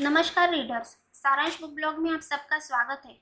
[0.00, 3.16] नमस्कार रीडर्स सारांश book blog में आप सबका स्वागत है।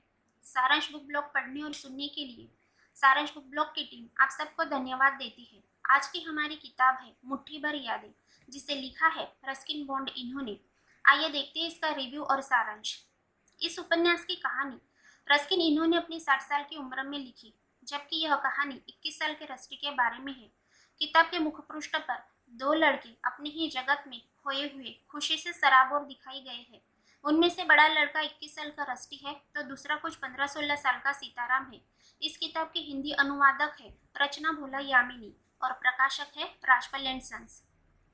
[0.45, 2.47] सारांश बुक ब्लॉग पढ़ने और सुनने के लिए
[2.97, 7.15] सारांश बुक ब्लॉग की टीम आप सबको धन्यवाद देती है। आज की हमारी किताब है,
[7.25, 8.13] मुट्ठी भर यादें,
[8.49, 10.57] जिसे लिखा है रस्किन बॉन्ड इन्होंने।
[11.05, 12.95] आइए देखते हैं इसका रिव्यू और सारांश।
[13.61, 14.79] इस उपन्यास की कहानी
[15.27, 19.53] रस्किन इन्होंने अपनी साठ साल की उम्र में लिखी, जबकि यह कहानी इक्कीस साल के
[19.53, 20.51] रस्टी के बारे में है।
[21.01, 26.05] किताब के मुखपृष्ठ पर दो लड़के अपनी ही जगत में खोए हुए खुशी से सराबोर
[26.05, 26.81] दिखाई गए हैं।
[27.23, 31.11] उनमें से बड़ा लड़का 21 साल का रस्टी है तो दूसरा कुछ 15-16 साल का
[31.13, 31.81] सीताराम है।
[32.21, 37.61] इस किताब के हिंदी अनुवादक है रचना भोला यामिनी और प्रकाशक है राजपाल एंड सन्स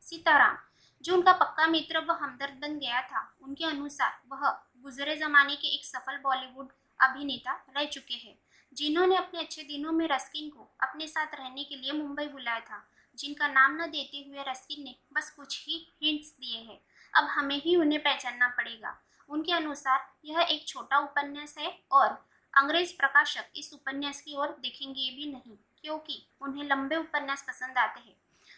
[0.04, 0.58] सीताराम,
[1.04, 4.50] जो उनका पक्का मित्र व हमदर्द बन गया था, उनके अनुसार वह
[4.84, 8.38] गुजरे जमाने के एक सफल बॉलीवुड अभिनेता रह चुके हैं,
[8.74, 12.84] जिन्होंने अपने अच्छे दिनों में रस्किन को अपने साथ रहने के लिए मुंबई बुलाया था।
[13.16, 16.80] जिनका नाम न देते हुए रस्किन ने बस कुछ ही हिंट्स दिए हैं।
[17.14, 18.98] अब हमें ही उन्हें पहचानना पड़ेगा।
[19.30, 22.08] उनके अनुसार यह एक छोटा उपन्यास है और
[22.54, 28.00] अंग्रेज़ प्रकाशक इस उपन्यास की ओर देखेंगे भी नहीं, क्योंकि उन्हें लंबे उपन्यास पसंद आते
[28.00, 28.16] हैं।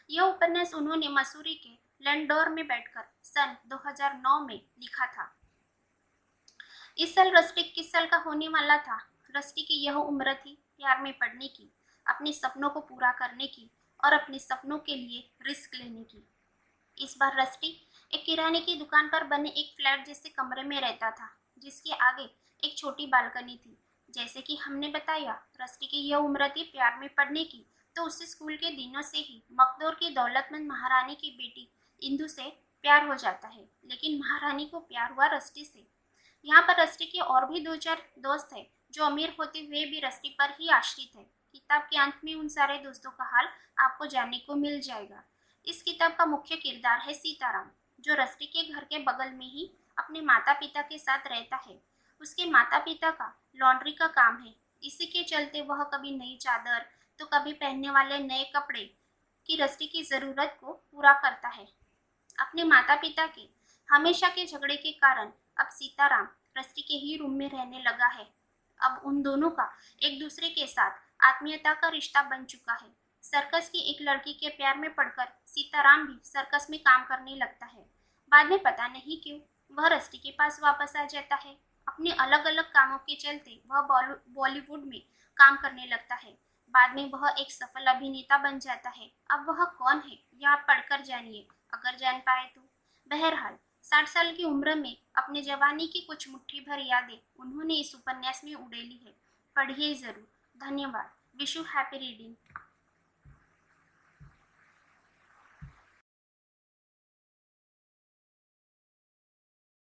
[0.09, 1.70] यह उपन्यास उन्होंने मसूरी के
[2.02, 5.31] लैंडोर में बैठकर सन 2009 में लिखा था।
[6.98, 9.00] इस साल रस्टी किस साल का होने वाला था?
[9.36, 11.72] रस्टी की यह उम्र थी प्यार में पढ़ने की,
[12.06, 13.70] अपने सपनों को पूरा करने की
[14.06, 16.23] और अपने सपनों के लिए रिस्क लेने की।
[16.98, 17.70] इस बार रस्टी
[18.11, 22.30] एक किराने की दुकान पर बने एक फ्लैट जैसे कमरे में रहता था, जिसके आगे
[22.64, 23.78] एक छोटी बालकनी थी।
[24.09, 28.26] जैसे कि हमने बताया रस्टी की यह उम्र थी प्यार में पढ़ने की तो उसे
[28.26, 31.70] स्कूल के दिनों से ही मकदौर की दौलतमंद महारानी की बेटी
[32.02, 32.50] इंदु से
[32.83, 35.88] प्यार हो जाता है। लेकिन महारानी को प्यार हुआ रस्टी से।
[36.45, 40.00] यहाँ पर रस्टी के और भी दो चार दोस्त है, जो अमीर होते हुए भी
[40.00, 43.48] रस्टी पर ही आश्रित है। किताब के अंत में उन सारे दोस्तों का हाल
[43.80, 45.23] आपको जानने को मिल जाएगा।
[45.67, 49.70] इस किताब का मुख्य किरदार है सीताराम, जो रस्टी के घर के बगल में ही
[49.98, 51.78] अपने माता पिता के साथ रहता है।
[52.22, 56.86] उसके माता पिता का लॉन्ड्री का काम है। इसी के चलते वह कभी नई चादर
[57.20, 58.83] तो कभी पहनने वाले नए कपड़े
[59.49, 61.67] की रस्टी की ज़रूरत को पूरा करता है।
[62.39, 63.48] अपने माता पिता के
[63.89, 66.27] हमेशा के झगड़े के कारण अब सीताराम
[66.58, 68.27] रस्टी के ही रूम में रहने लगा है।
[68.80, 72.89] अब उन दोनों का एक दूसरे के साथ आत्मीयता का रिश्ता बन चुका है।
[73.23, 77.65] सर्कस की एक लड़की के प्यार में पड़कर सीताराम भी सर्कस में काम करने लगता
[77.65, 77.81] है।
[78.31, 79.39] बाद में पता नहीं क्यों,
[79.77, 81.55] वह रस्टी के पास वापस आ जाता है।
[81.87, 83.81] अपने अलग अलग कामों के चलते वह
[84.30, 84.99] बॉलीवुड में
[85.37, 86.31] काम करने लगता है।
[86.73, 90.65] बाद में वह एक सफल अभिनेता बन जाता है। अब वह कौन है, यह आप
[90.67, 92.61] पढ़कर जानिए। अगर जान पाए तो।
[93.11, 97.93] बहरहाल, साठ साल की उम्र में अपने जवानी की कुछ मुट्ठी भर यादें उन्होंने इस
[97.95, 99.13] उपन्यास में उड़ेली है।
[99.55, 101.11] पढ़िए ज़रूर। धन्यवाद.
[101.39, 102.36] Wish you happy reading